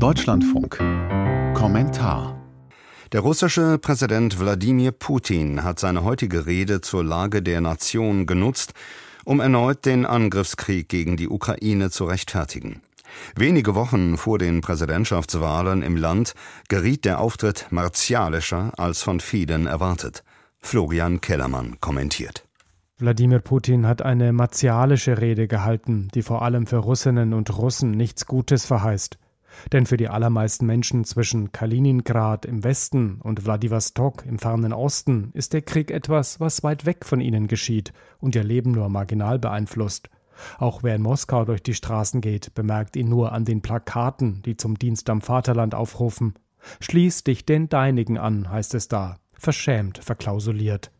Deutschlandfunk 0.00 0.78
Kommentar 1.52 2.40
der 3.12 3.20
russische 3.20 3.76
Präsident 3.76 4.40
Wladimir 4.40 4.92
Putin 4.92 5.62
hat 5.62 5.78
seine 5.78 6.04
heutige 6.04 6.46
Rede 6.46 6.80
zur 6.80 7.04
Lage 7.04 7.42
der 7.42 7.60
Nation 7.60 8.24
genutzt, 8.24 8.72
um 9.26 9.40
erneut 9.40 9.84
den 9.84 10.06
Angriffskrieg 10.06 10.88
gegen 10.88 11.18
die 11.18 11.28
Ukraine 11.28 11.90
zu 11.90 12.06
rechtfertigen. 12.06 12.80
Wenige 13.36 13.74
Wochen 13.74 14.16
vor 14.16 14.38
den 14.38 14.62
Präsidentschaftswahlen 14.62 15.82
im 15.82 15.98
Land 15.98 16.32
geriet 16.70 17.04
der 17.04 17.20
Auftritt 17.20 17.66
martialischer 17.68 18.72
als 18.78 19.02
von 19.02 19.20
vielen 19.20 19.66
erwartet. 19.66 20.24
Florian 20.60 21.20
Kellermann 21.20 21.76
kommentiert. 21.82 22.48
Wladimir 22.96 23.40
Putin 23.40 23.86
hat 23.86 24.00
eine 24.00 24.32
martialische 24.32 25.20
Rede 25.20 25.46
gehalten, 25.46 26.08
die 26.14 26.22
vor 26.22 26.40
allem 26.40 26.66
für 26.66 26.78
Russinnen 26.78 27.34
und 27.34 27.54
Russen 27.58 27.90
nichts 27.90 28.24
Gutes 28.24 28.64
verheißt. 28.64 29.18
Denn 29.72 29.86
für 29.86 29.96
die 29.96 30.08
allermeisten 30.08 30.66
Menschen 30.66 31.04
zwischen 31.04 31.52
Kaliningrad 31.52 32.46
im 32.46 32.64
Westen 32.64 33.20
und 33.20 33.44
Wladiwostok 33.44 34.24
im 34.26 34.38
fernen 34.38 34.72
Osten 34.72 35.30
ist 35.34 35.52
der 35.52 35.62
Krieg 35.62 35.90
etwas, 35.90 36.40
was 36.40 36.62
weit 36.62 36.86
weg 36.86 37.04
von 37.04 37.20
ihnen 37.20 37.48
geschieht 37.48 37.92
und 38.18 38.34
ihr 38.34 38.44
Leben 38.44 38.72
nur 38.72 38.88
marginal 38.88 39.38
beeinflusst. 39.38 40.10
Auch 40.58 40.82
wer 40.82 40.94
in 40.94 41.02
Moskau 41.02 41.44
durch 41.44 41.62
die 41.62 41.74
Straßen 41.74 42.20
geht, 42.20 42.54
bemerkt 42.54 42.96
ihn 42.96 43.08
nur 43.08 43.32
an 43.32 43.44
den 43.44 43.62
Plakaten, 43.62 44.42
die 44.42 44.56
zum 44.56 44.78
Dienst 44.78 45.10
am 45.10 45.20
Vaterland 45.20 45.74
aufrufen. 45.74 46.34
Schließ 46.80 47.24
dich 47.24 47.44
den 47.44 47.68
Deinigen 47.68 48.18
an, 48.18 48.50
heißt 48.50 48.74
es 48.74 48.88
da, 48.88 49.16
verschämt 49.32 49.98
verklausuliert. 49.98 50.90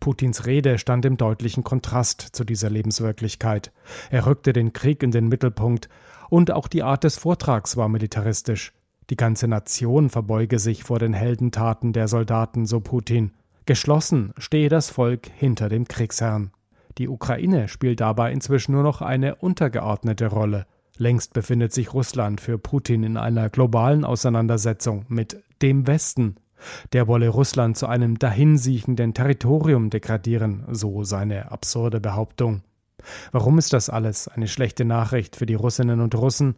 Putins 0.00 0.46
Rede 0.46 0.78
stand 0.78 1.04
im 1.04 1.16
deutlichen 1.16 1.64
Kontrast 1.64 2.20
zu 2.20 2.44
dieser 2.44 2.70
Lebenswirklichkeit. 2.70 3.72
Er 4.10 4.26
rückte 4.26 4.52
den 4.52 4.72
Krieg 4.72 5.02
in 5.02 5.10
den 5.10 5.28
Mittelpunkt 5.28 5.88
und 6.30 6.50
auch 6.50 6.68
die 6.68 6.82
Art 6.82 7.04
des 7.04 7.18
Vortrags 7.18 7.76
war 7.76 7.88
militaristisch. 7.88 8.72
Die 9.10 9.16
ganze 9.16 9.48
Nation 9.48 10.10
verbeuge 10.10 10.58
sich 10.58 10.84
vor 10.84 10.98
den 10.98 11.12
Heldentaten 11.12 11.92
der 11.92 12.08
Soldaten, 12.08 12.66
so 12.66 12.80
Putin. 12.80 13.32
Geschlossen 13.66 14.32
stehe 14.38 14.68
das 14.68 14.90
Volk 14.90 15.28
hinter 15.36 15.68
dem 15.68 15.86
Kriegsherrn. 15.86 16.52
Die 16.98 17.08
Ukraine 17.08 17.68
spielt 17.68 18.00
dabei 18.00 18.32
inzwischen 18.32 18.72
nur 18.72 18.82
noch 18.82 19.00
eine 19.00 19.36
untergeordnete 19.36 20.26
Rolle. 20.26 20.66
Längst 20.96 21.32
befindet 21.32 21.72
sich 21.72 21.94
Russland 21.94 22.40
für 22.40 22.58
Putin 22.58 23.02
in 23.02 23.16
einer 23.16 23.48
globalen 23.48 24.04
Auseinandersetzung 24.04 25.04
mit 25.08 25.42
dem 25.62 25.86
Westen. 25.86 26.36
Der 26.92 27.08
wolle 27.08 27.28
Russland 27.28 27.76
zu 27.76 27.86
einem 27.86 28.18
dahinsiechenden 28.18 29.14
Territorium 29.14 29.90
degradieren, 29.90 30.64
so 30.70 31.04
seine 31.04 31.50
absurde 31.50 32.00
Behauptung. 32.00 32.62
Warum 33.32 33.58
ist 33.58 33.72
das 33.72 33.90
alles 33.90 34.28
eine 34.28 34.48
schlechte 34.48 34.84
Nachricht 34.84 35.36
für 35.36 35.46
die 35.46 35.54
Russinnen 35.54 36.00
und 36.00 36.14
Russen? 36.14 36.56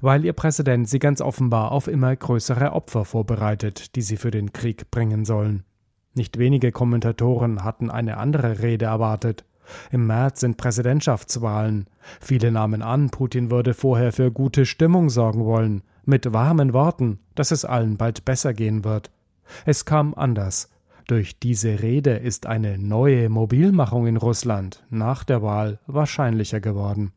Weil 0.00 0.24
ihr 0.24 0.32
Präsident 0.32 0.88
sie 0.88 0.98
ganz 0.98 1.20
offenbar 1.20 1.72
auf 1.72 1.88
immer 1.88 2.14
größere 2.14 2.72
Opfer 2.72 3.04
vorbereitet, 3.04 3.96
die 3.96 4.02
sie 4.02 4.16
für 4.16 4.30
den 4.30 4.52
Krieg 4.52 4.90
bringen 4.90 5.24
sollen. 5.24 5.64
Nicht 6.14 6.38
wenige 6.38 6.72
Kommentatoren 6.72 7.64
hatten 7.64 7.90
eine 7.90 8.16
andere 8.16 8.60
Rede 8.62 8.86
erwartet. 8.86 9.44
Im 9.92 10.06
März 10.06 10.40
sind 10.40 10.56
Präsidentschaftswahlen. 10.56 11.86
Viele 12.20 12.50
nahmen 12.50 12.82
an, 12.82 13.10
Putin 13.10 13.50
würde 13.50 13.74
vorher 13.74 14.12
für 14.12 14.32
gute 14.32 14.66
Stimmung 14.66 15.10
sorgen 15.10 15.44
wollen, 15.44 15.82
mit 16.04 16.32
warmen 16.32 16.72
Worten, 16.72 17.20
dass 17.36 17.52
es 17.52 17.64
allen 17.64 17.96
bald 17.96 18.24
besser 18.24 18.52
gehen 18.52 18.84
wird. 18.84 19.10
Es 19.64 19.84
kam 19.84 20.14
anders. 20.14 20.70
Durch 21.06 21.38
diese 21.38 21.82
Rede 21.82 22.12
ist 22.12 22.46
eine 22.46 22.78
neue 22.78 23.28
Mobilmachung 23.28 24.06
in 24.06 24.16
Russland 24.16 24.84
nach 24.90 25.24
der 25.24 25.42
Wahl 25.42 25.80
wahrscheinlicher 25.86 26.60
geworden. 26.60 27.12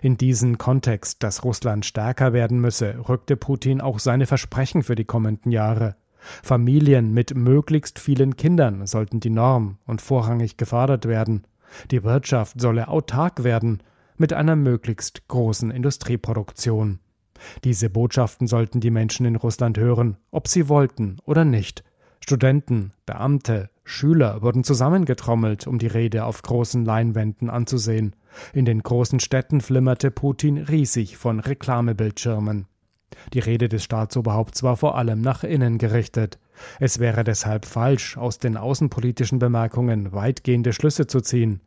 In 0.00 0.16
diesen 0.16 0.58
Kontext, 0.58 1.22
dass 1.22 1.44
Russland 1.44 1.84
stärker 1.84 2.32
werden 2.32 2.60
müsse, 2.60 2.96
rückte 3.08 3.36
Putin 3.36 3.80
auch 3.80 3.98
seine 3.98 4.26
Versprechen 4.26 4.82
für 4.82 4.94
die 4.94 5.04
kommenden 5.04 5.52
Jahre. 5.52 5.96
Familien 6.42 7.12
mit 7.12 7.34
möglichst 7.34 7.98
vielen 7.98 8.36
Kindern 8.36 8.86
sollten 8.86 9.20
die 9.20 9.30
Norm 9.30 9.78
und 9.86 10.00
vorrangig 10.02 10.56
gefördert 10.56 11.06
werden. 11.06 11.46
Die 11.90 12.02
Wirtschaft 12.02 12.60
solle 12.60 12.88
autark 12.88 13.44
werden 13.44 13.82
mit 14.16 14.32
einer 14.32 14.56
möglichst 14.56 15.28
großen 15.28 15.70
Industrieproduktion. 15.70 17.00
Diese 17.64 17.90
Botschaften 17.90 18.46
sollten 18.46 18.80
die 18.80 18.90
Menschen 18.90 19.26
in 19.26 19.36
Russland 19.36 19.78
hören, 19.78 20.16
ob 20.30 20.48
sie 20.48 20.68
wollten 20.68 21.16
oder 21.24 21.44
nicht. 21.44 21.84
Studenten, 22.20 22.92
Beamte, 23.06 23.70
Schüler 23.84 24.42
wurden 24.42 24.62
zusammengetrommelt, 24.62 25.66
um 25.66 25.78
die 25.78 25.86
Rede 25.86 26.24
auf 26.24 26.42
großen 26.42 26.84
Leinwänden 26.84 27.50
anzusehen. 27.50 28.14
In 28.52 28.64
den 28.64 28.82
großen 28.82 29.20
Städten 29.20 29.60
flimmerte 29.60 30.10
Putin 30.10 30.58
riesig 30.58 31.16
von 31.16 31.40
Reklamebildschirmen. 31.40 32.66
Die 33.32 33.40
Rede 33.40 33.68
des 33.68 33.82
Staatsoberhaupts 33.82 34.62
war 34.62 34.76
vor 34.76 34.96
allem 34.96 35.20
nach 35.20 35.42
innen 35.42 35.78
gerichtet. 35.78 36.38
Es 36.78 37.00
wäre 37.00 37.24
deshalb 37.24 37.64
falsch, 37.64 38.16
aus 38.16 38.38
den 38.38 38.56
außenpolitischen 38.56 39.40
Bemerkungen 39.40 40.12
weitgehende 40.12 40.72
Schlüsse 40.72 41.06
zu 41.06 41.20
ziehen. 41.20 41.60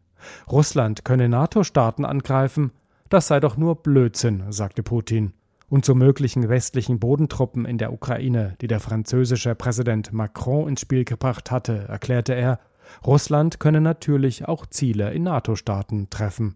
Russland 0.49 1.03
könne 1.03 1.27
NATO-Staaten 1.27 2.05
angreifen, 2.05 2.71
das 3.09 3.27
sei 3.27 3.41
doch 3.41 3.57
nur 3.57 3.75
Blödsinn, 3.75 4.43
sagte 4.49 4.81
Putin 4.81 5.33
und 5.69 5.85
zu 5.85 5.95
möglichen 5.95 6.49
westlichen 6.49 6.99
Bodentruppen 6.99 7.65
in 7.65 7.77
der 7.77 7.93
Ukraine, 7.93 8.55
die 8.61 8.67
der 8.67 8.79
französische 8.79 9.55
Präsident 9.55 10.13
Macron 10.13 10.69
ins 10.69 10.81
Spiel 10.81 11.05
gebracht 11.05 11.51
hatte, 11.51 11.85
erklärte 11.87 12.33
er, 12.33 12.59
Russland 13.05 13.59
könne 13.59 13.81
natürlich 13.81 14.47
auch 14.47 14.65
Ziele 14.65 15.13
in 15.13 15.23
NATO-Staaten 15.23 16.09
treffen. 16.09 16.55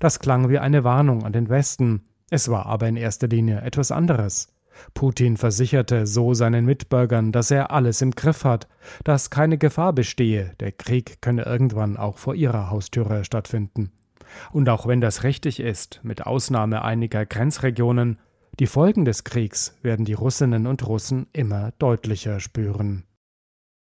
Das 0.00 0.20
klang 0.20 0.48
wie 0.48 0.58
eine 0.58 0.84
Warnung 0.84 1.24
an 1.24 1.32
den 1.32 1.48
Westen, 1.48 2.04
es 2.30 2.48
war 2.48 2.66
aber 2.66 2.88
in 2.88 2.96
erster 2.96 3.28
Linie 3.28 3.60
etwas 3.60 3.90
anderes. 3.90 4.48
Putin 4.92 5.36
versicherte 5.36 6.06
so 6.06 6.34
seinen 6.34 6.64
Mitbürgern, 6.64 7.32
dass 7.32 7.50
er 7.50 7.70
alles 7.70 8.02
im 8.02 8.10
Griff 8.10 8.44
hat, 8.44 8.66
dass 9.04 9.30
keine 9.30 9.58
Gefahr 9.58 9.92
bestehe, 9.92 10.54
der 10.60 10.72
Krieg 10.72 11.20
könne 11.20 11.44
irgendwann 11.44 11.96
auch 11.96 12.18
vor 12.18 12.34
ihrer 12.34 12.70
Haustüre 12.70 13.24
stattfinden. 13.24 13.92
Und 14.52 14.68
auch 14.68 14.86
wenn 14.86 15.00
das 15.00 15.22
richtig 15.22 15.60
ist, 15.60 16.00
mit 16.02 16.26
Ausnahme 16.26 16.82
einiger 16.82 17.26
Grenzregionen, 17.26 18.18
die 18.60 18.66
Folgen 18.66 19.04
des 19.04 19.24
Kriegs 19.24 19.76
werden 19.82 20.04
die 20.04 20.12
Russinnen 20.12 20.66
und 20.66 20.86
Russen 20.86 21.26
immer 21.32 21.72
deutlicher 21.78 22.38
spüren. 22.38 23.04